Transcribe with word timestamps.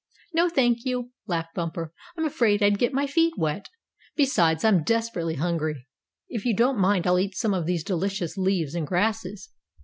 "No, 0.33 0.49
thank 0.49 0.79
you," 0.83 1.11
laughed 1.27 1.53
Bumper, 1.53 1.93
"I'm 2.17 2.25
afraid 2.25 2.63
I'd 2.63 2.79
get 2.79 2.91
my 2.91 3.05
feet 3.05 3.35
wet. 3.37 3.67
Besides, 4.15 4.63
I'm 4.63 4.81
desperately 4.81 5.35
hungry. 5.35 5.85
If 6.27 6.43
you 6.43 6.55
don't 6.55 6.79
mind 6.79 7.05
I'll 7.05 7.19
eat 7.19 7.35
some 7.37 7.53
of 7.53 7.67
these 7.67 7.83
delicious 7.83 8.35
leaves 8.35 8.73
and 8.73 8.87
grasses." 8.87 9.49